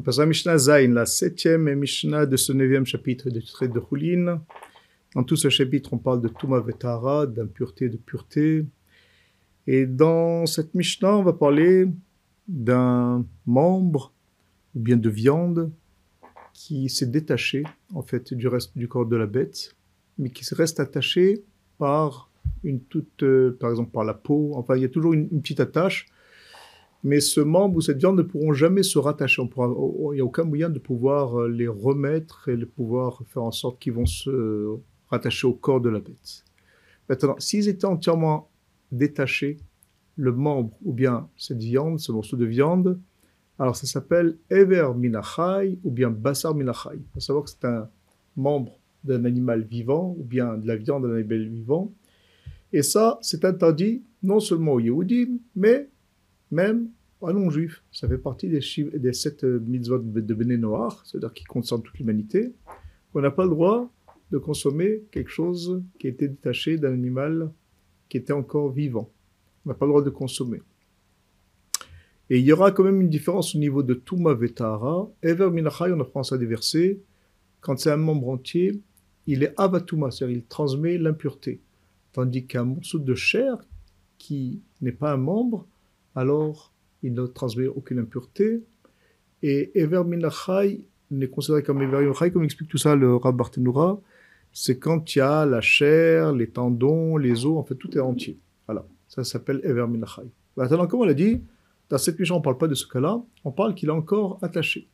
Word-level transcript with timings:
On 0.00 0.02
passe 0.02 0.18
à 0.18 0.24
Mishnah 0.24 0.56
Zain, 0.56 0.94
la 0.94 1.04
septième 1.04 1.74
Mishnah 1.74 2.24
de 2.24 2.38
ce 2.38 2.54
neuvième 2.54 2.86
chapitre 2.86 3.28
du 3.28 3.44
traité 3.44 3.74
de 3.74 3.82
Choulin. 3.86 4.42
Dans 5.14 5.24
tout 5.24 5.36
ce 5.36 5.50
chapitre, 5.50 5.92
on 5.92 5.98
parle 5.98 6.22
de 6.22 6.28
Touma 6.28 6.58
Vetara, 6.58 7.26
d'impureté, 7.26 7.90
de 7.90 7.98
pureté. 7.98 8.64
Et 9.66 9.84
dans 9.84 10.46
cette 10.46 10.74
Mishnah, 10.74 11.18
on 11.18 11.22
va 11.22 11.34
parler 11.34 11.86
d'un 12.48 13.26
membre, 13.44 14.14
ou 14.74 14.80
bien 14.80 14.96
de 14.96 15.10
viande, 15.10 15.70
qui 16.54 16.88
s'est 16.88 17.04
détaché, 17.04 17.64
en 17.92 18.00
fait, 18.00 18.32
du 18.32 18.48
reste 18.48 18.78
du 18.78 18.88
corps 18.88 19.04
de 19.04 19.16
la 19.16 19.26
bête, 19.26 19.76
mais 20.16 20.30
qui 20.30 20.46
reste 20.54 20.80
attaché 20.80 21.44
par 21.76 22.30
une 22.64 22.80
toute, 22.80 23.22
euh, 23.22 23.54
par 23.60 23.68
exemple, 23.68 23.90
par 23.90 24.04
la 24.04 24.14
peau. 24.14 24.52
Enfin, 24.54 24.76
il 24.76 24.80
y 24.80 24.86
a 24.86 24.88
toujours 24.88 25.12
une 25.12 25.28
petite 25.42 25.60
attache 25.60 26.06
mais 27.02 27.20
ce 27.20 27.40
membre 27.40 27.76
ou 27.76 27.80
cette 27.80 27.98
viande 27.98 28.16
ne 28.16 28.22
pourront 28.22 28.52
jamais 28.52 28.82
se 28.82 28.98
rattacher. 28.98 29.42
il 29.42 30.14
n'y 30.14 30.20
a 30.20 30.24
aucun 30.24 30.44
moyen 30.44 30.68
de 30.68 30.78
pouvoir 30.78 31.40
euh, 31.40 31.48
les 31.48 31.68
remettre 31.68 32.48
et 32.48 32.56
de 32.56 32.64
pouvoir 32.64 33.22
faire 33.26 33.42
en 33.42 33.52
sorte 33.52 33.78
qu'ils 33.78 33.94
vont 33.94 34.06
se 34.06 34.76
rattacher 35.08 35.46
au 35.46 35.54
corps 35.54 35.80
de 35.80 35.88
la 35.88 36.00
bête. 36.00 36.44
Maintenant, 37.08 37.36
s'ils 37.38 37.68
étaient 37.68 37.86
entièrement 37.86 38.50
détachés, 38.92 39.58
le 40.16 40.32
membre 40.32 40.76
ou 40.84 40.92
bien 40.92 41.28
cette 41.36 41.62
viande, 41.62 41.98
ce 41.98 42.12
morceau 42.12 42.36
de 42.36 42.44
viande, 42.44 43.00
alors 43.58 43.76
ça 43.76 43.86
s'appelle 43.86 44.36
Ever 44.50 44.90
Minachai 44.96 45.78
ou 45.84 45.90
bien 45.90 46.10
Basar 46.10 46.54
Minachai. 46.54 46.94
Il 46.94 47.04
faut 47.12 47.20
savoir 47.20 47.44
que 47.44 47.50
c'est 47.50 47.64
un 47.64 47.88
membre 48.36 48.78
d'un 49.04 49.24
animal 49.24 49.62
vivant 49.62 50.14
ou 50.18 50.24
bien 50.24 50.56
de 50.56 50.66
la 50.66 50.76
viande 50.76 51.06
d'un 51.06 51.14
animal 51.14 51.48
vivant. 51.48 51.92
Et 52.72 52.82
ça, 52.82 53.18
c'est 53.22 53.44
interdit 53.44 54.02
non 54.22 54.40
seulement 54.40 54.74
aux 54.74 54.80
Yehudim, 54.80 55.38
mais 55.56 55.88
même 56.50 56.88
un 57.22 57.32
non-juif. 57.32 57.82
Ça 57.92 58.08
fait 58.08 58.18
partie 58.18 58.48
des, 58.48 58.60
des 58.98 59.12
sept 59.12 59.44
euh, 59.44 59.60
mitzvot 59.60 59.98
de 59.98 60.34
Béné 60.34 60.56
Noir, 60.56 61.02
c'est-à-dire 61.04 61.32
qui 61.32 61.44
concernent 61.44 61.82
toute 61.82 61.98
l'humanité. 61.98 62.52
On 63.14 63.20
n'a 63.20 63.30
pas 63.30 63.44
le 63.44 63.50
droit 63.50 63.90
de 64.30 64.38
consommer 64.38 65.02
quelque 65.10 65.30
chose 65.30 65.82
qui 65.98 66.06
a 66.06 66.10
été 66.10 66.28
détaché 66.28 66.78
d'un 66.78 66.92
animal 66.92 67.50
qui 68.08 68.16
était 68.16 68.32
encore 68.32 68.70
vivant. 68.70 69.10
On 69.64 69.70
n'a 69.70 69.74
pas 69.74 69.86
le 69.86 69.90
droit 69.90 70.02
de 70.02 70.10
consommer. 70.10 70.62
Et 72.30 72.38
il 72.38 72.44
y 72.44 72.52
aura 72.52 72.70
quand 72.70 72.84
même 72.84 73.00
une 73.00 73.08
différence 73.08 73.56
au 73.56 73.58
niveau 73.58 73.82
de 73.82 73.94
Touma 73.94 74.34
Vetara. 74.34 75.10
Ever 75.22 75.50
Minachai, 75.50 75.92
on 75.92 76.00
apprend 76.00 76.22
ça 76.22 76.38
des 76.38 76.46
versets. 76.46 77.00
Quand 77.60 77.78
c'est 77.78 77.90
un 77.90 77.96
membre 77.96 78.28
entier, 78.28 78.80
il 79.26 79.42
est 79.42 79.52
Avatuma, 79.56 80.10
c'est-à-dire 80.10 80.36
il 80.36 80.44
transmet 80.44 80.96
l'impureté. 80.96 81.60
Tandis 82.12 82.46
qu'un 82.46 82.64
morceau 82.64 82.98
de 83.00 83.14
chair 83.14 83.56
qui 84.16 84.62
n'est 84.80 84.92
pas 84.92 85.12
un 85.12 85.16
membre, 85.16 85.66
alors 86.14 86.72
il 87.02 87.14
ne 87.14 87.26
transmet 87.26 87.66
aucune 87.66 87.98
impureté. 87.98 88.62
Et 89.42 89.70
Ever 89.74 90.04
Minachai 90.04 90.84
n'est 91.10 91.28
considéré 91.28 91.62
comme 91.62 91.80
Ever 91.82 92.00
Minachai, 92.00 92.30
comme 92.30 92.44
explique 92.44 92.68
tout 92.68 92.78
ça 92.78 92.94
le 92.94 93.16
Rab 93.16 93.36
Barthénoura, 93.36 94.00
c'est 94.52 94.78
quand 94.78 95.14
il 95.14 95.18
y 95.18 95.22
a 95.22 95.46
la 95.46 95.60
chair, 95.60 96.32
les 96.32 96.48
tendons, 96.48 97.16
les 97.16 97.46
os, 97.46 97.56
en 97.56 97.64
fait 97.64 97.76
tout 97.76 97.96
est 97.96 98.00
entier. 98.00 98.38
Voilà, 98.66 98.84
ça 99.08 99.24
s'appelle 99.24 99.60
Ever 99.64 99.86
Minachai. 99.86 100.28
Maintenant, 100.56 100.86
comme 100.86 101.00
on 101.00 101.04
l'a 101.04 101.14
dit, 101.14 101.40
dans 101.88 101.98
cette 101.98 102.18
mission, 102.18 102.36
on 102.36 102.38
ne 102.38 102.44
parle 102.44 102.58
pas 102.58 102.68
de 102.68 102.74
ce 102.74 102.86
cas-là, 102.86 103.22
on 103.44 103.52
parle 103.52 103.74
qu'il 103.74 103.88
est 103.88 103.92
encore 103.92 104.38
attaché. 104.42 104.88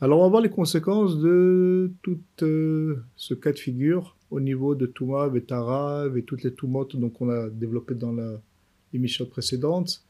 Alors, 0.00 0.20
on 0.20 0.24
va 0.24 0.28
voir 0.28 0.42
les 0.42 0.50
conséquences 0.50 1.18
de 1.18 1.90
tout 2.02 2.20
euh, 2.42 3.02
ce 3.16 3.32
cas 3.32 3.52
de 3.52 3.58
figure 3.58 4.16
au 4.30 4.40
niveau 4.40 4.74
de 4.74 4.84
Touma, 4.84 5.28
Vetara 5.28 6.06
et 6.14 6.22
toutes 6.22 6.42
les 6.42 6.52
Toumotes 6.52 6.94
qu'on 7.14 7.30
a 7.30 7.48
développées 7.48 7.94
dans 7.94 8.14
l'émission 8.92 9.24
précédente. 9.24 10.02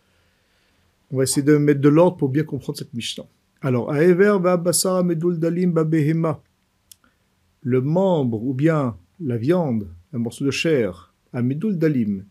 On 1.11 1.19
va 1.19 1.23
essayer 1.23 1.43
de 1.43 1.57
mettre 1.57 1.81
de 1.81 1.89
l'ordre 1.89 2.17
pour 2.17 2.29
bien 2.29 2.45
comprendre 2.45 2.79
cette 2.79 2.95
Mishnah. 2.95 3.27
Alors, 3.61 3.95
Aever 3.95 4.39
va 4.41 5.03
medul 5.03 5.39
dalim 5.39 5.73
babehema. 5.73 6.43
Le 7.63 7.81
membre 7.81 8.43
ou 8.43 8.55
bien 8.55 8.97
la 9.21 9.37
viande, 9.37 9.89
un 10.13 10.19
morceau 10.19 10.45
de 10.45 10.51
chair, 10.51 11.15
à 11.33 11.43
medul 11.43 11.79
dalim, 11.79 12.25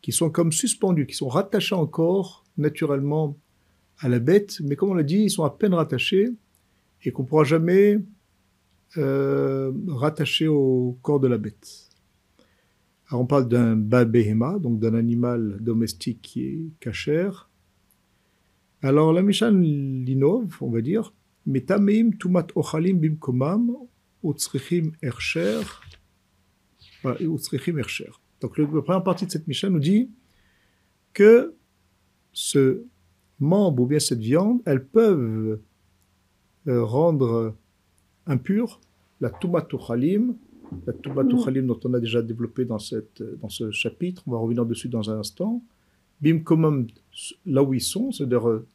qui 0.00 0.12
sont 0.12 0.30
comme 0.30 0.52
suspendus, 0.52 1.06
qui 1.06 1.14
sont 1.14 1.28
rattachés 1.28 1.74
encore 1.74 2.44
naturellement 2.56 3.36
à 3.98 4.08
la 4.08 4.18
bête, 4.18 4.60
mais 4.62 4.76
comme 4.76 4.90
on 4.90 4.94
l'a 4.94 5.02
dit, 5.02 5.24
ils 5.24 5.30
sont 5.30 5.44
à 5.44 5.50
peine 5.50 5.74
rattachés 5.74 6.30
et 7.04 7.12
qu'on 7.12 7.22
ne 7.22 7.28
pourra 7.28 7.44
jamais 7.44 7.98
euh, 8.96 9.72
rattacher 9.88 10.48
au 10.48 10.98
corps 11.02 11.20
de 11.20 11.28
la 11.28 11.38
bête. 11.38 11.88
Alors 13.08 13.22
on 13.22 13.26
parle 13.26 13.48
d'un 13.48 13.76
babehema, 13.76 14.58
donc 14.58 14.78
d'un 14.78 14.94
animal 14.94 15.58
domestique 15.60 16.20
qui 16.22 16.44
est 16.44 16.60
cachère, 16.78 17.49
alors 18.82 19.12
la 19.12 19.22
Mishan 19.22 19.52
l'innove, 19.52 20.56
on 20.60 20.70
va 20.70 20.80
dire, 20.80 21.12
Metameim 21.46 22.16
tumat 22.18 22.46
ochalim 22.54 22.98
bimkomam 22.98 23.76
utzrichim 24.22 24.92
ercher. 25.02 25.62
Utzrichim 27.04 27.78
ercher. 27.78 28.10
Donc 28.40 28.56
la 28.58 28.66
première 28.66 29.04
partie 29.04 29.26
de 29.26 29.30
cette 29.30 29.46
Mishnah 29.46 29.70
nous 29.70 29.80
dit 29.80 30.10
que 31.12 31.54
ce 32.32 32.84
membre 33.38 33.82
ou 33.82 33.86
bien 33.86 33.98
cette 33.98 34.20
viande, 34.20 34.60
elles 34.64 34.86
peuvent 34.86 35.60
euh, 36.68 36.84
rendre 36.84 37.56
impure 38.26 38.80
la 39.20 39.30
tumat 39.30 39.66
ochalim, 39.72 40.36
la 40.86 40.92
tumat 40.92 41.24
ochalim 41.24 41.66
dont 41.66 41.80
on 41.84 41.94
a 41.94 42.00
déjà 42.00 42.22
développé 42.22 42.64
dans, 42.64 42.78
cette, 42.78 43.22
dans 43.40 43.48
ce 43.48 43.70
chapitre, 43.70 44.22
on 44.26 44.32
va 44.32 44.38
revenir 44.38 44.64
dessus 44.64 44.88
dans 44.88 45.10
un 45.10 45.18
instant, 45.18 45.62
bim 46.20 46.40
komam 46.40 46.86
là 47.46 47.62
où 47.62 47.74
ils 47.74 47.80
sont, 47.80 48.12
c'est-à-dire 48.12 48.48
euh, 48.48 48.66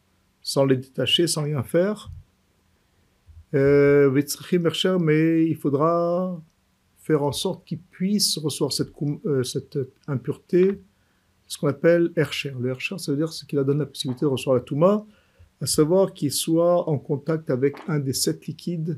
sans 0.42 0.66
les 0.66 0.78
détacher, 0.78 1.28
sans 1.28 1.44
rien 1.44 1.64
faire. 1.64 2.12
Euh, 3.54 4.12
mais 5.00 5.46
il 5.48 5.56
faudra 5.56 6.42
faire 6.98 7.24
en 7.24 7.32
sorte 7.32 7.66
qu'ils 7.66 7.80
puissent 7.80 8.38
recevoir 8.38 8.74
cette, 8.74 9.76
euh, 9.76 9.92
impureté, 10.08 10.82
ce 11.48 11.58
qu'on 11.58 11.68
appelle 11.68 12.12
Ercher. 12.16 12.54
Le 12.60 12.70
Ercher, 12.70 12.98
ça 12.98 13.12
veut 13.12 13.18
dire 13.18 13.32
ce 13.32 13.46
qui 13.46 13.56
leur 13.56 13.66
donne 13.66 13.80
la 13.80 13.86
possibilité 13.86 14.22
de 14.22 14.32
recevoir 14.32 14.56
la 14.56 14.64
Touma, 14.64 15.06
à 15.62 15.68
savoir 15.68 16.14
qu'il 16.14 16.32
soit 16.32 16.90
en 16.90 16.98
contact 16.98 17.50
avec 17.50 17.78
un 17.88 18.00
des 18.00 18.14
sept 18.14 18.48
liquides, 18.48 18.98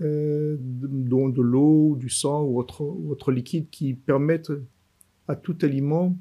euh, 0.00 0.56
dont 0.60 1.28
de 1.28 1.40
l'eau, 1.40 1.96
du 1.96 2.10
sang 2.10 2.42
ou 2.42 2.58
autre, 2.58 2.82
ou 2.82 3.12
autre 3.12 3.30
liquide 3.30 3.70
qui 3.70 3.94
permettent 3.94 4.52
à 5.28 5.36
tout 5.36 5.56
aliment 5.62 6.16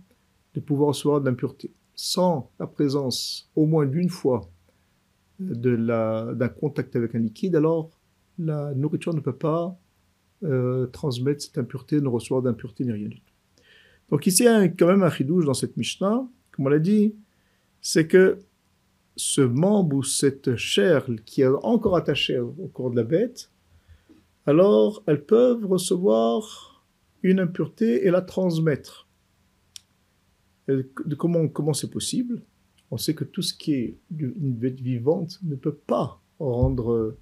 de 0.54 0.60
pouvoir 0.60 0.90
recevoir 0.90 1.22
de 1.22 1.30
l'impureté. 1.30 1.72
Sans 1.96 2.52
la 2.60 2.68
présence 2.68 3.50
au 3.56 3.66
moins 3.66 3.86
d'une 3.86 4.10
fois 4.10 4.50
d'un 5.40 6.50
contact 6.50 6.96
avec 6.96 7.16
un 7.16 7.20
liquide, 7.20 7.56
alors 7.56 7.90
la 8.40 8.74
nourriture 8.74 9.14
ne 9.14 9.20
peut 9.20 9.36
pas 9.36 9.78
euh, 10.44 10.88
transmettre 10.88 11.44
cette 11.44 11.58
impureté, 11.58 12.02
ne 12.02 12.08
recevoir 12.08 12.42
d'impureté 12.42 12.86
ni 12.86 12.92
rien 12.92 13.08
du 13.08 13.20
tout. 13.20 13.34
Donc 14.10 14.28
ici, 14.28 14.44
il 14.44 14.46
y 14.46 14.50
a 14.50 14.68
quand 14.68 14.88
même 14.88 15.04
un 15.04 15.10
chidouche 15.10 15.46
dans 15.46 15.54
cette 15.54 15.78
Mishnah, 15.78 16.28
comme 16.52 16.68
on 16.68 16.70
l'a 16.70 16.80
dit, 16.80 17.16
c'est 17.82 18.08
que 18.08 18.40
ce 19.16 19.42
membre 19.42 19.98
ou 19.98 20.04
cette 20.04 20.56
chair 20.56 21.06
qui 21.26 21.42
est 21.42 21.48
encore 21.48 21.96
attachée 21.96 22.40
au 22.40 22.70
corps 22.74 22.92
de 22.92 22.96
la 22.96 23.04
bête, 23.04 23.52
alors 24.46 25.04
elles 25.08 25.24
peuvent 25.24 25.66
recevoir 25.66 26.84
une 27.22 27.40
impureté 27.40 28.06
et 28.06 28.12
la 28.12 28.22
transmettre. 28.22 29.08
Euh, 30.70 30.84
comment 31.18 31.48
comment 31.48 31.74
c'est 31.74 31.90
possible? 31.90 32.42
On 32.92 32.98
sait 32.98 33.14
que 33.14 33.24
tout 33.24 33.42
ce 33.42 33.54
qui 33.54 33.74
est 33.74 33.98
une 34.18 34.54
bête 34.54 34.80
vivante 34.80 35.40
ne 35.44 35.56
peut 35.56 35.76
pas 35.76 36.22
rendre 36.40 37.18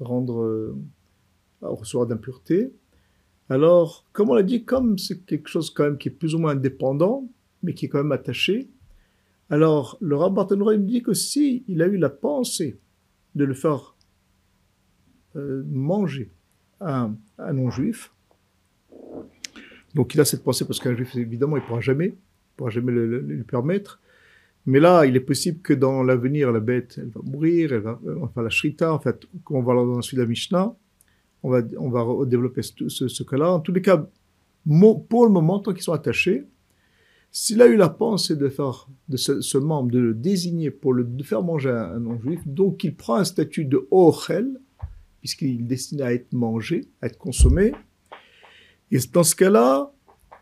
rendre 0.00 0.42
euh, 0.42 0.76
recevoir 1.62 2.06
d'impureté. 2.06 2.72
Alors, 3.48 4.04
comme 4.12 4.30
on 4.30 4.34
l'a 4.34 4.42
dit, 4.42 4.64
comme 4.64 4.98
c'est 4.98 5.24
quelque 5.24 5.48
chose 5.48 5.70
quand 5.70 5.84
même 5.84 5.98
qui 5.98 6.08
est 6.08 6.12
plus 6.12 6.34
ou 6.34 6.38
moins 6.38 6.52
indépendant, 6.52 7.28
mais 7.62 7.74
qui 7.74 7.86
est 7.86 7.88
quand 7.88 7.98
même 7.98 8.12
attaché, 8.12 8.70
alors 9.50 9.98
le 10.00 10.16
rabbin 10.16 10.46
il 10.72 10.86
dit 10.86 11.02
que 11.02 11.12
si 11.12 11.64
il 11.68 11.82
a 11.82 11.86
eu 11.86 11.98
la 11.98 12.08
pensée 12.08 12.78
de 13.34 13.44
le 13.44 13.54
faire 13.54 13.94
euh, 15.36 15.62
manger 15.66 16.32
à 16.80 17.10
un 17.38 17.52
non-juif, 17.52 18.12
donc 19.94 20.14
il 20.14 20.20
a 20.20 20.24
cette 20.24 20.42
pensée 20.42 20.64
parce 20.64 20.80
qu'un 20.80 20.94
juif, 20.94 21.14
évidemment, 21.14 21.56
il 21.56 21.62
ne 21.62 21.66
pourra 21.66 21.80
jamais 21.80 22.16
pourra 22.56 22.70
jamais 22.70 22.92
le, 22.92 23.20
lui 23.20 23.44
permettre. 23.44 24.00
Mais 24.66 24.80
là, 24.80 25.04
il 25.04 25.14
est 25.16 25.20
possible 25.20 25.60
que 25.60 25.74
dans 25.74 26.02
l'avenir, 26.02 26.50
la 26.50 26.60
bête, 26.60 26.94
elle 26.96 27.10
va 27.10 27.20
mourir, 27.22 27.72
elle 27.72 27.82
va, 27.82 28.00
enfin 28.22 28.42
la 28.42 28.50
shrita, 28.50 28.92
en 28.92 28.98
fait, 28.98 29.26
comme 29.44 29.58
on 29.58 29.62
va 29.62 29.74
dans 29.74 29.98
la 29.98 30.18
la 30.22 30.26
Mishnah, 30.26 30.74
on 31.42 31.50
va, 31.50 31.60
on 31.78 31.90
va 31.90 32.24
développer 32.24 32.62
ce, 32.62 32.88
ce, 32.88 33.22
cas-là. 33.22 33.52
En 33.52 33.60
tous 33.60 33.72
les 33.72 33.82
cas, 33.82 34.08
pour 35.08 35.26
le 35.26 35.30
moment, 35.30 35.58
tant 35.58 35.74
qu'ils 35.74 35.82
sont 35.82 35.92
attachés, 35.92 36.46
s'il 37.30 37.60
a 37.60 37.66
eu 37.66 37.76
la 37.76 37.90
pensée 37.90 38.36
de 38.36 38.48
faire 38.48 38.88
de 39.08 39.16
ce, 39.16 39.58
membre, 39.58 39.90
de 39.90 39.98
le 39.98 40.14
désigner 40.14 40.70
pour 40.70 40.94
le 40.94 41.06
faire 41.22 41.42
manger 41.42 41.70
à 41.70 41.90
un 41.90 42.00
non-juif, 42.00 42.40
donc 42.46 42.84
il 42.84 42.94
prend 42.94 43.16
un 43.16 43.24
statut 43.24 43.66
de 43.66 43.86
ochel, 43.90 44.58
puisqu'il 45.20 45.60
est 45.60 45.64
destiné 45.64 46.02
à 46.02 46.14
être 46.14 46.32
mangé, 46.32 46.88
à 47.02 47.06
être 47.06 47.18
consommé. 47.18 47.72
Et 48.90 48.98
dans 49.12 49.24
ce 49.24 49.34
cas-là, 49.34 49.92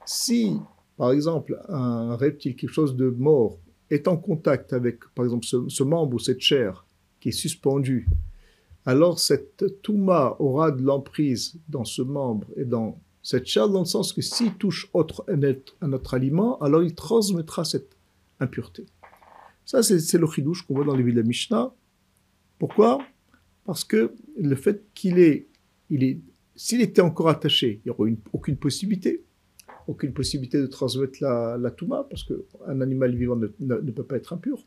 si 0.05 0.59
par 1.03 1.11
exemple, 1.11 1.61
un 1.69 2.15
reptile, 2.15 2.55
quelque 2.55 2.71
chose 2.71 2.95
de 2.95 3.09
mort, 3.11 3.59
est 3.91 4.07
en 4.07 4.17
contact 4.17 4.73
avec, 4.73 5.01
par 5.17 5.25
exemple, 5.25 5.45
ce, 5.45 5.83
membre 5.83 6.15
ou 6.15 6.21
cette 6.21 6.39
chair 6.39 6.87
qui 7.19 7.31
est 7.31 7.33
suspendu, 7.33 8.09
alors 8.87 9.19
cette 9.19 9.83
touma 9.83 10.37
aura 10.39 10.71
de 10.71 10.81
l'emprise 10.81 11.57
dans 11.69 11.85
ce 11.85 12.03
membre 12.03 12.47
et 12.57 12.65
dans 12.65 13.01
cette 13.21 13.47
chair, 13.47 13.69
dans 13.69 13.81
le 13.81 13.85
sens 13.85 14.13
que 14.13 14.23
s'il 14.23 14.55
touche 14.55 14.89
autre, 14.93 15.25
un, 15.27 15.93
autre 15.93 16.15
aliment, 16.15 16.57
alors 16.61 16.85
il 16.85 16.95
transmettra 16.95 17.65
cette 17.65 17.97
impureté. 18.39 18.87
Ça, 19.65 19.83
c'est 19.83 20.19
le 20.19 20.27
chidouche 20.29 20.65
qu'on 20.65 20.75
voit 20.75 20.85
dans 20.85 20.95
les 20.95 21.03
villes 21.03 21.17
de 21.17 21.23
Mishnah. 21.23 21.75
Pourquoi? 22.61 23.05
Parce 23.65 23.83
que 23.83 24.15
le 24.41 24.55
fait 24.55 24.85
qu'il 24.95 25.19
est, 25.19 25.49
il 25.91 26.05
est, 26.05 26.21
s'il 26.55 26.81
était 26.81 27.03
encore 27.03 27.29
attaché, 27.29 27.81
il 27.85 27.89
n'y 27.89 27.91
aurait 27.91 28.15
aucune 28.33 28.57
possibilité, 28.57 29.25
aucune 29.87 30.13
possibilité 30.13 30.61
de 30.61 30.67
transmettre 30.67 31.19
la, 31.21 31.57
la 31.59 31.71
touma, 31.71 32.07
parce 32.09 32.25
qu'un 32.25 32.81
animal 32.81 33.15
vivant 33.15 33.37
ne, 33.37 33.91
peut 33.91 34.05
pas 34.05 34.17
être 34.17 34.33
impur. 34.33 34.67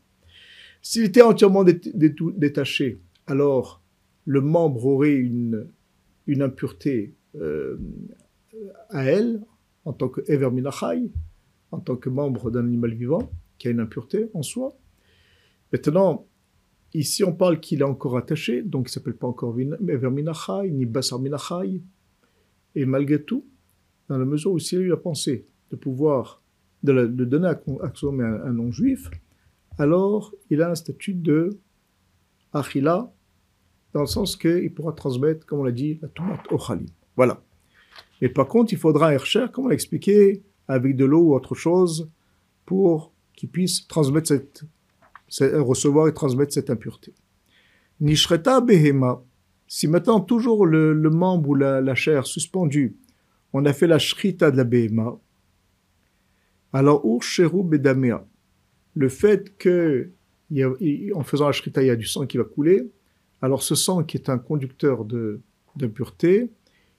S'il 0.82 1.04
était 1.04 1.22
entièrement 1.22 1.64
détaché, 1.64 3.00
alors 3.26 3.82
le 4.24 4.40
membre 4.40 4.86
aurait 4.86 5.14
une, 5.14 5.68
impureté 6.28 7.14
euh, 7.36 7.76
à 8.90 9.04
elle, 9.04 9.40
en 9.84 9.92
tant 9.92 10.08
que 10.08 10.48
Minachai, 10.48 11.10
en 11.70 11.80
tant 11.80 11.96
que 11.96 12.08
membre 12.08 12.50
d'un 12.50 12.64
animal 12.66 12.94
vivant, 12.94 13.30
qui 13.58 13.68
a 13.68 13.70
une 13.70 13.80
impureté 13.80 14.28
en 14.34 14.42
soi. 14.42 14.76
Maintenant, 15.72 16.26
ici 16.94 17.24
on 17.24 17.32
parle 17.32 17.60
qu'il 17.60 17.80
est 17.80 17.84
encore 17.84 18.16
attaché, 18.16 18.62
donc 18.62 18.86
il 18.86 18.90
ne 18.90 18.92
s'appelle 18.92 19.16
pas 19.16 19.26
encore 19.26 19.54
Minachai, 19.54 20.70
ni 20.70 20.86
Basar 20.86 21.18
Minachai. 21.18 21.82
Et 22.74 22.84
malgré 22.84 23.22
tout, 23.22 23.46
dans 24.08 24.18
la 24.18 24.24
mesure 24.24 24.52
où 24.52 24.58
s'il 24.58 24.90
a 24.92 24.96
pensée 24.96 25.46
de 25.70 25.76
pouvoir, 25.76 26.42
de, 26.82 27.06
donner 27.06 27.48
à, 27.48 27.54
consommer 27.54 28.24
un, 28.24 28.52
non-juif, 28.52 29.10
alors 29.78 30.32
il 30.50 30.62
a 30.62 30.70
un 30.70 30.74
statut 30.74 31.14
de 31.14 31.58
Achila, 32.52 33.12
dans 33.92 34.00
le 34.00 34.06
sens 34.06 34.36
qu'il 34.36 34.72
pourra 34.72 34.92
transmettre, 34.92 35.46
comme 35.46 35.60
on 35.60 35.64
l'a 35.64 35.72
dit, 35.72 35.98
la 36.02 36.08
tomate 36.08 36.40
au 36.50 36.58
Khalim. 36.58 36.86
Voilà. 37.16 37.42
Et 38.20 38.28
par 38.28 38.46
contre, 38.46 38.72
il 38.72 38.78
faudra 38.78 39.08
un 39.08 39.12
Hercher, 39.12 39.46
comme 39.52 39.66
on 39.66 39.68
l'a 39.68 39.74
expliqué, 39.74 40.42
avec 40.68 40.96
de 40.96 41.04
l'eau 41.04 41.20
ou 41.20 41.34
autre 41.34 41.54
chose, 41.54 42.10
pour 42.64 43.12
qu'il 43.34 43.48
puisse 43.48 43.86
transmettre 43.86 44.28
cette, 44.28 44.64
recevoir 45.54 46.08
et 46.08 46.14
transmettre 46.14 46.52
cette 46.52 46.70
impureté. 46.70 47.14
Nishreta 48.00 48.60
behema. 48.60 49.22
Si 49.68 49.88
maintenant, 49.88 50.20
toujours 50.20 50.66
le, 50.66 50.94
membre 51.10 51.50
ou 51.50 51.54
la, 51.54 51.94
chair 51.94 52.26
suspendue, 52.26 52.96
on 53.58 53.64
a 53.64 53.72
fait 53.72 53.86
la 53.86 53.98
shrita 53.98 54.50
de 54.50 54.58
la 54.58 54.64
behema, 54.64 55.18
alors 56.74 57.00
ursheru 57.06 57.64
bedamea. 57.64 58.22
Le 58.94 59.08
fait 59.08 59.56
que, 59.56 60.10
en 61.14 61.24
faisant 61.24 61.46
la 61.46 61.52
shrita, 61.52 61.82
il 61.82 61.86
y 61.86 61.90
a 61.90 61.96
du 61.96 62.04
sang 62.04 62.26
qui 62.26 62.36
va 62.36 62.44
couler, 62.44 62.90
alors 63.40 63.62
ce 63.62 63.74
sang 63.74 64.04
qui 64.04 64.18
est 64.18 64.28
un 64.28 64.36
conducteur 64.36 65.06
d'impureté, 65.74 66.50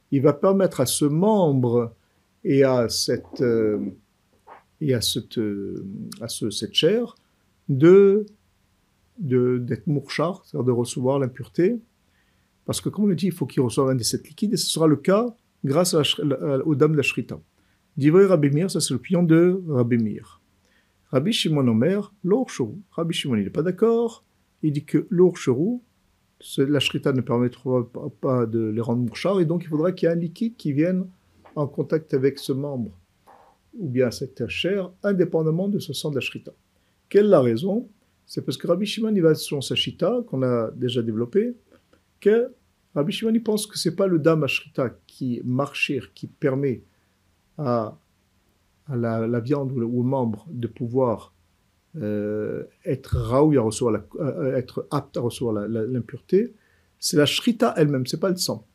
il 0.09 0.21
va 0.23 0.33
permettre 0.33 0.81
à 0.81 0.87
ce 0.87 1.05
membre 1.05 1.93
et 2.43 2.63
à 2.63 2.89
cette, 2.89 3.41
euh, 3.41 3.79
et 4.81 4.95
à 4.95 5.01
cette, 5.01 5.37
euh, 5.37 5.85
à 6.21 6.27
ce, 6.27 6.49
cette 6.49 6.73
chair 6.73 7.15
de 7.69 8.25
d'être 9.19 9.87
mourchar, 9.87 10.43
c'est-à-dire 10.45 10.65
de 10.65 10.71
recevoir 10.71 11.19
l'impureté, 11.19 11.79
parce 12.65 12.81
que 12.81 12.89
comme 12.89 13.05
on 13.05 13.07
le 13.07 13.15
dit, 13.15 13.27
il 13.27 13.31
faut 13.31 13.45
qu'il 13.45 13.61
reçoive 13.61 13.89
un 13.89 13.95
des 13.95 14.03
sept 14.03 14.27
liquides, 14.27 14.53
et 14.53 14.57
ce 14.57 14.67
sera 14.67 14.87
le 14.87 14.95
cas 14.95 15.35
grâce 15.63 15.93
à 15.93 16.01
aux 16.65 16.75
dames 16.75 16.93
de 16.93 16.97
la 16.97 17.03
Shrita. 17.03 17.39
Divrei 17.97 18.25
Rabbi 18.25 18.51
Mir, 18.51 18.69
ça 18.69 18.79
c'est 18.79 18.93
l'opinion 18.93 19.23
de 19.23 19.61
Rabbi 19.67 19.97
Mir. 19.97 20.41
Rabbi 21.09 21.31
Shimon 21.31 21.67
Omer, 21.67 22.13
l'or 22.23 22.47
Rabbi 22.91 23.13
Shimon, 23.13 23.35
il 23.37 23.45
n'est 23.45 23.49
pas 23.49 23.63
d'accord, 23.63 24.25
il 24.61 24.71
dit 24.73 24.85
que 24.85 25.07
l'or 25.09 25.35
la 26.57 26.79
shrita 26.79 27.13
ne 27.13 27.21
permettra 27.21 27.89
pas 28.21 28.45
de 28.45 28.59
les 28.69 28.81
rendre 28.81 29.01
mouchards, 29.01 29.41
et 29.41 29.45
donc 29.45 29.63
il 29.63 29.69
faudra 29.69 29.91
qu'il 29.91 30.07
y 30.07 30.11
ait 30.11 30.13
un 30.13 30.19
liquide 30.19 30.55
qui 30.55 30.73
vienne 30.73 31.07
en 31.55 31.65
contact 31.65 32.13
avec 32.13 32.37
ce 32.37 32.51
membre, 32.51 32.91
ou 33.79 33.89
bien 33.89 34.11
cette 34.11 34.47
chair, 34.47 34.91
indépendamment 35.01 35.67
de 35.67 35.79
ce 35.79 35.93
sang 35.93 36.11
de 36.11 36.15
la 36.15 36.21
shrita. 36.21 36.51
Quelle 37.09 37.25
est 37.25 37.29
la 37.29 37.41
raison? 37.41 37.87
C'est 38.25 38.45
parce 38.45 38.57
que 38.57 38.67
Rabbi 38.67 38.85
Shimon, 38.85 39.15
il 39.15 39.21
va 39.21 39.33
selon 39.33 39.61
sa 39.61 39.73
shita, 39.75 40.23
qu'on 40.27 40.43
a 40.43 40.69
déjà 40.71 41.01
développé, 41.01 41.55
que 42.19 42.51
Rabbi 42.97 43.39
pense 43.41 43.67
que 43.67 43.77
c'est 43.77 43.95
pas 43.95 44.07
le 44.07 44.17
dam 44.17 44.47
shrita 44.47 44.89
qui 45.05 45.39
marchir, 45.45 46.13
qui 46.15 46.25
permet 46.25 46.81
à, 47.59 47.95
la, 48.89 49.39
viande 49.39 49.71
ou 49.71 49.99
au 49.99 50.01
membre 50.01 50.47
de 50.49 50.65
pouvoir 50.65 51.31
euh, 51.97 52.63
être 52.85 53.17
raoui 53.17 53.57
à 53.57 53.61
recevoir 53.61 54.01
euh, 54.19 54.55
être 54.55 54.87
apte 54.89 55.15
à 55.15 55.21
recevoir 55.21 55.67
l'impureté, 55.67 56.55
c'est 56.97 57.17
la 57.17 57.27
shrita 57.27 57.75
elle-même, 57.77 58.07
c'est 58.07 58.19
pas 58.19 58.31
le 58.31 58.37
sang. 58.37 58.65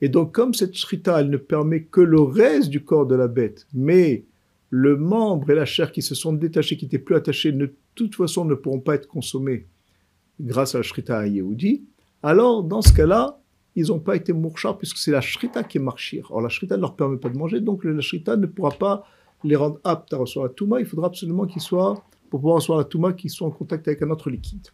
Et 0.00 0.08
donc, 0.08 0.34
comme 0.34 0.52
cette 0.52 0.74
shrita, 0.74 1.20
elle 1.20 1.30
ne 1.30 1.36
permet 1.36 1.84
que 1.84 2.00
le 2.00 2.20
reste 2.20 2.70
du 2.70 2.82
corps 2.82 3.06
de 3.06 3.14
la 3.14 3.28
bête, 3.28 3.68
mais 3.72 4.24
le 4.70 4.96
membre 4.96 5.50
et 5.50 5.54
la 5.54 5.64
chair 5.64 5.92
qui 5.92 6.02
se 6.02 6.16
sont 6.16 6.32
détachés, 6.32 6.76
qui 6.76 6.86
n'étaient 6.86 6.98
plus 6.98 7.14
attachés, 7.14 7.52
de 7.52 7.72
toute 7.94 8.16
façon 8.16 8.44
ne 8.44 8.54
pourront 8.54 8.80
pas 8.80 8.96
être 8.96 9.06
consommés 9.06 9.68
grâce 10.40 10.74
à 10.74 10.78
la 10.78 10.82
shrita 10.82 11.18
à 11.18 11.26
Yehudi, 11.28 11.84
alors 12.24 12.64
dans 12.64 12.82
ce 12.82 12.92
cas-là, 12.92 13.39
ils 13.80 13.88
n'ont 13.88 14.00
pas 14.00 14.16
été 14.16 14.32
mourchars 14.32 14.78
puisque 14.78 14.96
c'est 14.98 15.10
la 15.10 15.20
shrita 15.20 15.64
qui 15.64 15.78
est 15.78 15.80
marchir. 15.80 16.30
Or, 16.30 16.40
la 16.40 16.48
shrita 16.48 16.76
ne 16.76 16.82
leur 16.82 16.96
permet 16.96 17.16
pas 17.16 17.28
de 17.28 17.36
manger, 17.36 17.60
donc 17.60 17.84
la 17.84 18.00
shrita 18.00 18.36
ne 18.36 18.46
pourra 18.46 18.70
pas 18.70 19.04
les 19.44 19.56
rendre 19.56 19.80
aptes 19.84 20.12
à 20.12 20.18
recevoir 20.18 20.48
la 20.48 20.54
touma. 20.54 20.80
Il 20.80 20.86
faudra 20.86 21.08
absolument 21.08 21.46
qu'ils 21.46 21.62
soient 21.62 22.04
pour 22.30 22.40
pouvoir 22.40 22.56
recevoir 22.56 22.78
la 22.78 22.84
Touma 22.84 23.12
qui 23.12 23.28
sont 23.28 23.46
en 23.46 23.50
contact 23.50 23.88
avec 23.88 24.00
un 24.02 24.10
autre 24.10 24.30
liquide. 24.30 24.68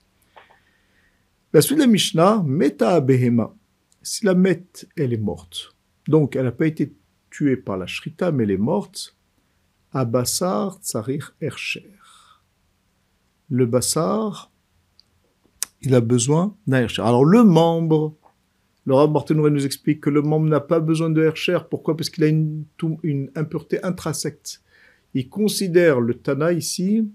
La 1.52 1.62
suite 1.62 1.78
de 1.78 1.84
la 1.84 1.88
Mishnah, 1.88 2.42
Meta 2.44 3.00
Behema. 3.00 3.54
Si 4.02 4.24
la 4.24 4.34
Met, 4.34 4.86
elle 4.96 5.14
est 5.14 5.18
morte, 5.18 5.74
donc 6.06 6.36
elle 6.36 6.44
n'a 6.44 6.52
pas 6.52 6.66
été 6.66 6.94
tuée 7.30 7.56
par 7.56 7.76
la 7.76 7.86
Shrita, 7.86 8.30
mais 8.30 8.44
elle 8.44 8.52
est 8.52 8.58
morte, 8.58 9.16
Abassar 9.92 10.78
Tsarir 10.80 11.34
Ercher. 11.40 11.90
Le 13.48 13.66
Bassar, 13.66 14.52
il 15.80 15.94
a 15.94 16.00
besoin 16.00 16.54
d'un 16.66 16.82
Ercher. 16.82 17.02
Alors 17.02 17.24
le 17.24 17.42
membre, 17.42 18.14
le 18.86 18.94
Rav 18.94 19.12
nous 19.32 19.66
explique 19.66 20.00
que 20.00 20.10
le 20.10 20.22
membre 20.22 20.46
n'a 20.46 20.60
pas 20.60 20.78
besoin 20.78 21.10
de 21.10 21.20
Ercher. 21.20 21.58
Pourquoi? 21.68 21.96
Parce 21.96 22.08
qu'il 22.08 22.22
a 22.22 22.28
une, 22.28 22.64
impureté 23.34 23.82
intrinsèque. 23.82 24.60
Il 25.12 25.28
considère 25.28 26.00
le 26.00 26.14
Tana 26.14 26.52
ici 26.52 27.10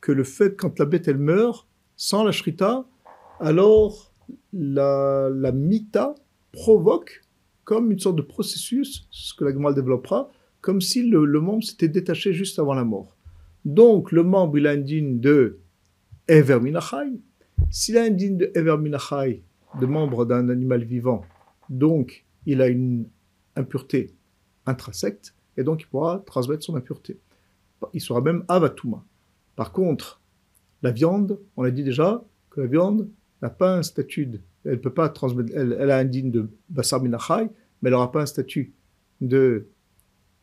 que 0.00 0.12
le 0.12 0.22
fait, 0.22 0.56
quand 0.56 0.78
la 0.78 0.84
bête 0.84 1.08
elle 1.08 1.18
meurt, 1.18 1.66
sans 1.96 2.22
la 2.22 2.30
shrita, 2.30 2.86
alors 3.40 4.14
la, 4.52 5.52
mita 5.52 6.14
provoque 6.52 7.22
comme 7.64 7.90
une 7.90 7.98
sorte 7.98 8.16
de 8.16 8.22
processus, 8.22 9.08
ce 9.10 9.34
que 9.34 9.44
la 9.44 9.52
Gemara 9.52 9.72
développera, 9.72 10.30
comme 10.60 10.80
si 10.80 11.02
le, 11.02 11.40
membre 11.40 11.64
s'était 11.64 11.88
détaché 11.88 12.32
juste 12.32 12.60
avant 12.60 12.74
la 12.74 12.84
mort. 12.84 13.16
Donc 13.64 14.12
le 14.12 14.22
membre, 14.22 14.58
il 14.58 14.66
a 14.68 14.70
indigne 14.70 15.18
de 15.18 15.58
Ever 16.28 16.60
Minachai. 16.60 17.18
S'il 17.68 17.98
a 17.98 18.02
indigne 18.02 18.36
de 18.36 18.52
Ever 18.54 18.76
Minachai, 18.78 19.42
de 19.80 19.86
membre 19.86 20.24
d'un 20.24 20.48
animal 20.48 20.84
vivant, 20.84 21.22
donc 21.68 22.24
il 22.46 22.62
a 22.62 22.68
une 22.68 23.06
impureté 23.56 24.14
intrinsèque, 24.66 25.32
et 25.56 25.64
donc 25.64 25.82
il 25.82 25.86
pourra 25.86 26.22
transmettre 26.26 26.64
son 26.64 26.76
impureté. 26.76 27.18
Il 27.92 28.00
sera 28.00 28.20
même 28.20 28.44
Avatuma. 28.48 29.04
Par 29.54 29.72
contre, 29.72 30.20
la 30.82 30.90
viande, 30.90 31.38
on 31.56 31.64
a 31.64 31.70
dit 31.70 31.84
déjà 31.84 32.22
que 32.50 32.60
la 32.60 32.66
viande 32.66 33.08
n'a 33.42 33.50
pas 33.50 33.76
un 33.76 33.82
statut, 33.82 34.26
de, 34.26 34.40
elle 34.64 34.80
peut 34.80 34.92
pas 34.92 35.08
transmettre, 35.08 35.52
elle, 35.54 35.90
a 35.90 35.98
un 35.98 36.04
digne 36.04 36.30
de 36.30 36.48
Basar 36.68 37.02
Minachai, 37.02 37.48
mais 37.82 37.88
elle 37.88 37.92
n'aura 37.92 38.12
pas 38.12 38.22
un 38.22 38.26
statut 38.26 38.72
de, 39.20 39.68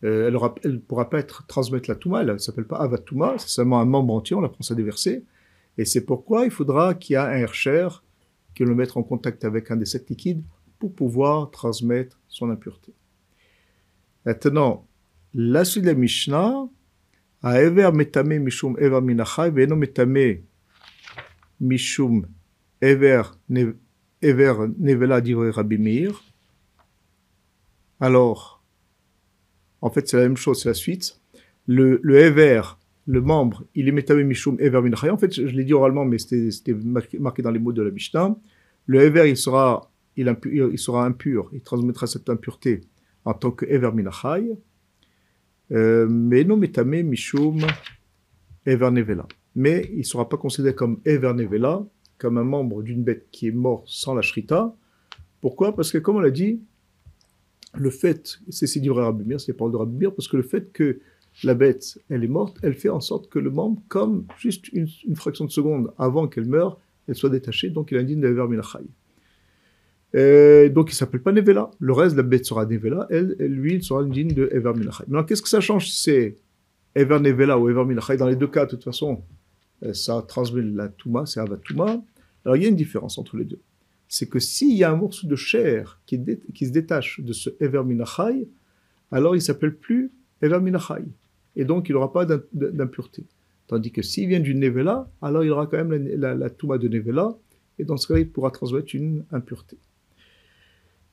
euh, 0.04 0.28
elle 0.64 0.74
ne 0.74 0.78
pourra 0.78 1.10
pas 1.10 1.20
être 1.20 1.46
transmettre 1.48 1.90
la 1.90 1.96
Touma, 1.96 2.22
elle 2.22 2.34
ne 2.34 2.38
s'appelle 2.38 2.66
pas 2.66 2.78
Avatuma, 2.78 3.36
c'est 3.38 3.50
seulement 3.50 3.80
un 3.80 3.86
membre 3.86 4.14
entier, 4.14 4.36
on 4.36 4.42
l'apprend 4.42 4.64
ça 4.64 4.76
des 4.76 4.84
versets, 4.84 5.24
et 5.78 5.86
c'est 5.86 6.06
pourquoi 6.06 6.46
il 6.46 6.52
faudra 6.52 6.94
qu'il 6.94 7.14
y 7.14 7.18
ait 7.18 7.20
un 7.20 7.32
Hercher 7.32 7.88
qui 8.54 8.64
le 8.64 8.76
mette 8.76 8.96
en 8.96 9.04
contact 9.04 9.46
avec 9.46 9.72
un 9.72 9.76
des 9.76 9.86
sept 9.86 10.10
liquides 10.10 10.44
pour 10.80 10.94
pouvoir 10.94 11.52
transmettre 11.52 12.20
son 12.28 12.50
impureté. 12.50 12.94
Maintenant, 14.26 14.88
la 15.34 15.66
suite 15.66 15.84
de 15.84 15.90
la 15.90 15.96
Mishnah, 15.96 16.68
Ever 17.44 17.92
metame 17.92 18.40
mishum 18.40 18.78
ever 18.80 19.02
minachai, 19.02 19.52
ve'eno 19.52 19.76
metame 19.76 20.44
mishum 21.60 22.26
ever 22.82 23.24
nevela 24.22 25.20
divrei 25.20 25.52
Rabbi 25.52 25.78
Meir. 25.78 26.24
Alors, 28.00 28.64
en 29.82 29.90
fait, 29.90 30.08
c'est 30.08 30.18
la 30.18 30.24
même 30.24 30.38
chose, 30.38 30.62
c'est 30.62 30.70
la 30.70 30.74
suite. 30.74 31.20
Le, 31.68 32.00
le 32.02 32.18
ever, 32.20 32.62
le 33.06 33.22
membre, 33.22 33.66
il 33.76 33.88
est 33.88 33.92
metame 33.92 34.24
mishum 34.24 34.58
ever 34.60 34.82
minachai. 34.82 35.10
En 35.10 35.18
fait, 35.18 35.34
je, 35.34 35.42
l'ai 35.44 35.64
dit 35.64 35.74
oralement, 35.74 36.06
mais 36.06 36.18
c'était 36.18 36.74
marqué 37.20 37.42
dans 37.42 37.52
les 37.52 37.60
mots 37.60 37.74
de 37.74 37.82
la 37.82 37.92
Mishnah. 37.92 38.36
Le 38.86 39.02
ever, 39.02 39.30
il 39.30 39.38
sera, 39.38 39.90
impur, 40.18 40.70
il 40.72 40.80
sera 40.80 41.06
impur, 41.06 41.50
il 41.54 41.62
transmettra 41.62 42.08
cette 42.08 42.30
impureté 42.30 42.82
en 43.26 43.34
tant 43.34 43.52
que 43.52 43.66
ever 43.66 43.92
minachai. 43.94 44.52
Euh, 45.72 46.08
mais 46.10 46.44
non 46.44 46.58
metame 46.58 47.04
mishum 47.04 47.60
evernevela. 48.66 49.28
Mais 49.56 49.90
il 49.92 50.00
ne 50.00 50.04
sera 50.04 50.28
pas 50.28 50.38
considéré 50.38 50.76
comme 50.76 51.00
evernevela, 51.06 51.86
comme 52.18 52.38
un 52.38 52.44
membre 52.44 52.84
d'une 52.84 53.04
bête 53.04 53.28
qui 53.32 53.48
est 53.48 53.52
mort 53.52 53.84
sans 53.86 54.14
la 54.14 54.22
shrita. 54.22 54.76
Pourquoi? 55.42 55.76
Parce 55.76 55.92
que, 55.92 55.98
comme 55.98 56.18
on 56.18 56.22
l'a 56.22 56.32
dit, 56.32 56.62
le 57.76 57.90
fait, 57.90 58.40
c'est 58.50 58.68
c'est 58.68 58.82
Rabbi 58.88 59.26
Mir, 59.26 59.42
c'est 59.42 59.54
parole 59.54 59.74
de 59.74 59.78
Rabbi 59.78 60.06
parce 60.16 60.28
que 60.28 60.38
le 60.38 60.44
fait 60.44 60.72
que 60.72 61.00
la 61.44 61.54
bête, 61.56 62.00
elle 62.10 62.24
est 62.24 62.28
morte, 62.28 62.58
elle 62.62 62.76
fait 62.76 62.90
en 62.90 63.00
sorte 63.00 63.30
que 63.30 63.40
le 63.40 63.50
membre, 63.50 63.82
comme 63.88 64.26
juste 64.38 64.68
une, 64.70 64.88
fraction 65.16 65.46
de 65.46 65.52
seconde 65.52 65.92
avant 65.98 66.28
qu'elle 66.28 66.46
meure, 66.46 66.80
elle 67.08 67.16
soit 67.16 67.30
détachée, 67.30 67.70
donc 67.70 67.92
il 67.92 67.98
indigne 67.98 68.22
d'Ever 68.22 68.46
Minachai. 68.48 68.86
Euh, 70.16 70.70
donc 70.70 70.92
il 70.92 70.96
s'appelle 70.96 71.22
pas 71.22 71.32
Nevela. 71.32 71.72
Le 71.80 71.92
reste, 71.92 72.16
la 72.16 72.24
bête 72.24 72.46
sera 72.46 72.66
Nevela, 72.66 73.08
elle, 73.10 73.36
lui, 73.40 73.76
il 73.76 73.84
sera 73.84 74.02
indigne 74.02 74.34
de 74.34 74.48
Ever 74.52 74.74
Minachai. 74.74 75.04
Maintenant, 75.08 75.24
qu'est-ce 75.24 75.42
que 75.42 75.50
ça 75.50 75.60
change 75.60 75.88
si 75.90 76.04
c'est 76.04 76.36
Ever 76.96 77.20
Nevela 77.20 77.58
ou 77.58 77.70
Ever 77.70 77.86
Minachai? 77.86 78.18
Dans 78.18 78.28
les 78.28 78.36
deux 78.36 78.48
cas, 78.48 78.66
de 78.66 78.72
toute 78.72 78.84
façon, 78.84 79.24
euh, 79.84 79.94
ça 79.94 80.24
transmet 80.28 80.62
la 80.62 80.88
Touma, 80.88 81.26
c'est 81.26 81.40
Avatuma. 81.40 82.02
Alors 82.46 82.56
il 82.56 82.64
y 82.64 82.66
a 82.66 82.70
une 82.70 82.76
différence 82.76 83.18
entre 83.18 83.38
les 83.38 83.46
deux. 83.46 83.60
C'est 84.08 84.30
que 84.30 84.40
s'il 84.40 84.76
y 84.78 84.84
a 84.84 84.92
un 84.92 84.96
morceau 84.96 85.26
de 85.26 85.36
chair 85.36 86.00
qui, 86.06 86.18
se 86.18 86.72
détache 86.72 87.20
de 87.22 87.34
ce 87.34 87.50
Ever 87.60 87.84
Minachai, 87.84 88.48
alors 89.12 89.36
il 89.36 89.42
s'appelle 89.42 89.76
plus 89.76 90.12
et 91.56 91.66
donc 91.66 91.90
il 91.90 91.94
n'aura 91.94 92.12
pas 92.12 92.26
d'impureté. 92.26 93.24
Tandis 93.68 93.92
que 93.92 94.02
s'il 94.02 94.28
vient 94.28 94.40
d'une 94.40 94.60
Nevela, 94.60 95.10
alors 95.22 95.44
il 95.44 95.52
aura 95.52 95.68
quand 95.68 95.84
même 95.84 96.08
la, 96.18 96.36
la, 96.36 96.50
Touma 96.50 96.78
de 96.78 96.88
Nevela, 96.88 97.36
et 97.80 97.86
dans 97.86 97.98
ce 97.98 98.08
cas, 98.08 98.20
il 98.20 98.30
pourra 98.30 98.52
transmettre 98.52 98.94
une 98.94 99.24
impureté. 99.32 99.78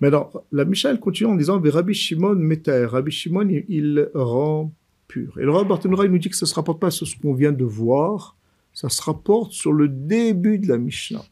Maintenant, 0.01 0.31
la 0.51 0.65
Mishnah, 0.65 0.97
continue 0.97 1.31
en 1.31 1.37
disant 1.37 1.61
Rabbi 1.63 1.95
Shimon 1.95 2.35
Meter. 2.35 2.87
Rabbi 2.87 3.11
Shimon, 3.11 3.49
il, 3.69 4.11
rend 4.15 4.73
pur. 5.09 5.39
Et 5.39 5.43
le 5.43 5.51
Rabbi 5.51 5.69
Barthénoura, 5.69 6.07
il 6.07 6.11
nous 6.11 6.19
dit 6.19 6.31
que 6.31 6.37
ça 6.37 6.47
ne 6.47 6.49
se 6.49 6.55
rapporte 6.55 6.81
pas 6.81 6.91
sur 6.91 7.07
ce 7.07 7.17
qu'on 7.17 7.35
vient 7.35 7.53
de 7.53 7.65
voir, 7.65 8.37
ça 8.73 8.89
se 8.89 9.03
rapporte 9.03 9.53
sur 9.53 9.73
le 9.73 9.89
début 9.89 10.59
de 10.59 10.69
la 10.69 10.79
Mishnah. 10.79 11.25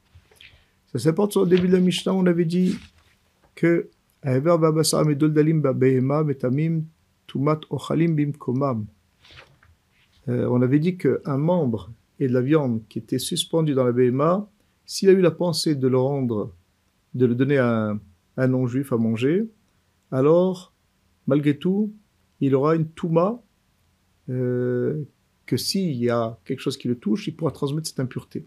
Ça 0.93 0.99
se 0.99 1.09
rapporte 1.09 1.33
sur 1.33 1.45
le 1.45 1.49
début 1.49 1.69
de 1.69 1.73
la 1.73 1.81
Mishnah, 1.81 2.13
on 2.13 2.27
avait 2.27 2.45
dit 2.45 2.77
que 3.55 3.89
Tumat 7.29 7.61
Ochalim 7.71 8.17
Bimkomam. 8.17 8.87
Euh, 10.29 10.49
on 10.51 10.61
avait 10.61 10.81
dit 10.81 10.97
qu'un 10.97 11.39
membre 11.39 11.93
et 12.19 12.27
de 12.27 12.33
la 12.33 12.41
viande 12.41 12.83
qui 12.89 12.99
était 12.99 13.21
suspendu 13.21 13.75
dans 13.75 13.85
la 13.85 13.93
BMA, 13.93 14.49
s'il 14.85 15.09
a 15.09 15.13
eu 15.13 15.21
la 15.21 15.31
pensée 15.31 15.77
de 15.77 15.87
le 15.87 15.99
rendre, 15.99 16.53
de 17.15 17.27
le 17.27 17.35
donner 17.35 17.59
à 17.59 17.97
un, 18.37 18.49
non-juif 18.49 18.93
à 18.93 18.97
manger, 18.97 19.49
alors, 20.11 20.73
malgré 21.27 21.57
tout, 21.59 21.93
il 22.41 22.55
aura 22.55 22.75
une 22.75 22.89
touma 22.89 23.41
euh, 24.31 25.05
que 25.47 25.57
s'il 25.57 25.97
y 25.97 26.11
a 26.11 26.39
quelque 26.45 26.61
chose 26.61 26.77
qui 26.77 26.89
le 26.89 26.97
touche, 26.97 27.29
il 27.29 27.37
pourra 27.37 27.51
transmettre 27.53 27.89
cette 27.89 28.01
impureté. 28.01 28.45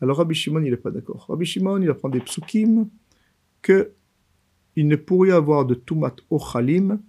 Alors 0.00 0.18
Rabbi 0.18 0.34
Shimon, 0.34 0.62
il 0.62 0.70
n'est 0.70 0.76
pas 0.76 0.90
d'accord. 0.90 1.26
Rabbi 1.28 1.44
Shimon, 1.44 1.80
il 1.82 1.90
apprend 1.90 2.08
des 2.08 2.20
psukim 2.20 2.88
que 3.62 3.92
il 4.76 4.88
ne 4.88 4.96
pourrait 4.96 5.32
avoir 5.32 5.66
de 5.66 5.74
tumat 5.74 6.14
ochalim 6.30 7.00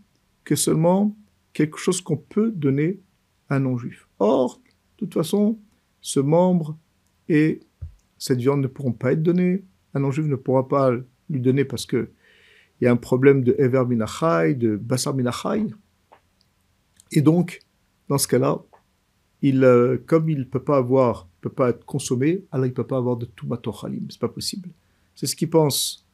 seulement 0.56 1.16
quelque 1.54 1.78
chose 1.78 2.02
qu'on 2.02 2.18
peut 2.18 2.52
donner 2.52 3.00
un 3.50 3.60
non-juif. 3.60 4.08
Or, 4.20 4.62
de 4.66 5.06
toute 5.06 5.14
façon, 5.14 5.60
ce 6.02 6.20
membre 6.20 6.78
et 7.30 7.60
cette 8.18 8.40
viande 8.40 8.62
ne 8.62 8.68
pourront 8.68 8.94
pas 8.94 9.14
être 9.14 9.24
donnés. 9.24 9.64
Un 9.94 10.00
non-juif 10.00 10.28
ne 10.28 10.36
pourra 10.36 10.68
pas 10.68 10.92
lui 11.30 11.40
donner 11.40 11.66
parce 11.66 11.86
que 11.86 12.10
il 12.80 12.86
y 12.86 12.88
a 12.88 12.92
un 12.92 12.98
problème 12.98 13.44
de 13.44 13.56
Ever 13.60 13.86
Minachai, 13.88 14.56
de 14.56 14.76
Basar 14.76 15.14
Minachai. 15.14 15.68
Et 17.12 17.22
donc, 17.22 17.60
dans 18.10 18.18
ce 18.18 18.28
cas-là, 18.28 18.60
il, 19.44 19.64
euh, 19.64 19.98
comme 20.08 20.30
il 20.30 20.40
ne 20.40 20.44
peut 20.44 20.64
pas 20.64 20.78
avoir, 20.78 21.28
peut 21.42 21.50
pas 21.50 21.70
être 21.70 21.86
consommé, 21.86 22.44
alors 22.52 22.66
il 22.66 22.70
ne 22.70 22.74
peut 22.74 22.88
pas 22.88 22.98
avoir 22.98 23.18
de 23.18 23.26
Tumatochalim. 23.26 24.08
C'est 24.10 24.20
pas 24.20 24.30
possible. 24.30 24.70
C'est 25.16 25.28
ce 25.28 25.36
qu'il 25.36 25.50
pense 25.50 26.08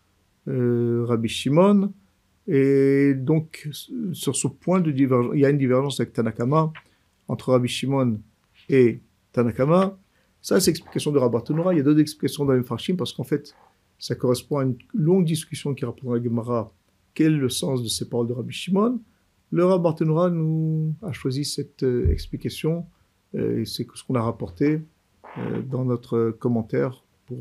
euh, 0.48 1.06
Rabbi 1.08 1.30
Shimon. 1.30 1.94
Et 2.48 3.14
donc, 3.14 3.70
sur 4.14 4.36
ce 4.36 4.48
point 4.48 4.82
il 4.84 5.40
y 5.40 5.46
a 5.46 5.50
une 5.50 5.58
divergence 5.58 6.00
avec 6.00 6.14
Tanakama 6.14 6.72
entre 7.28 7.52
Rabbi 7.52 7.68
Shimon 7.68 8.20
et 8.70 9.02
Tanakama. 9.34 9.98
Ça, 10.42 10.60
c'est 10.60 10.72
l'explication 10.72 11.12
de 11.12 11.20
Rabbi 11.20 11.38
Tanura. 11.44 11.74
Il 11.74 11.78
y 11.78 11.80
a 11.82 11.84
d'autres 11.84 12.00
explications 12.00 12.46
dans 12.46 12.54
les 12.54 12.64
Farshim 12.64 12.96
parce 12.96 13.12
qu'en 13.12 13.26
fait, 13.26 13.54
ça 14.00 14.16
correspond 14.16 14.60
à 14.60 14.64
une 14.64 14.78
longue 14.94 15.26
discussion 15.26 15.74
qui 15.74 15.84
rapporte 15.84 16.06
la 16.06 16.24
Gemara 16.24 16.72
quel 17.18 17.34
est 17.34 17.38
le 17.38 17.50
sens 17.50 17.82
de 17.82 17.88
ces 17.88 18.08
paroles 18.08 18.28
de 18.28 18.34
Rabbi 18.34 18.54
Shimon? 18.54 19.02
Le 19.50 19.66
Rabbi 19.66 19.96
Tanura 19.96 20.30
nous 20.30 20.94
a 21.02 21.12
choisi 21.12 21.46
cette 21.46 21.82
euh, 21.82 22.12
explication 22.12 22.86
euh, 23.34 23.62
et 23.62 23.66
c'est 23.66 23.88
ce 23.92 24.04
qu'on 24.04 24.14
a 24.14 24.22
rapporté 24.22 24.84
euh, 25.40 25.62
dans 25.64 25.84
notre 25.84 26.30
commentaire 26.40 27.04
pour 27.26 27.40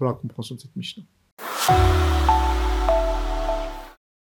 la 0.00 0.14
compréhension 0.14 0.54
de 0.54 0.60
cette 0.60 0.74
Mishnah. 0.74 1.04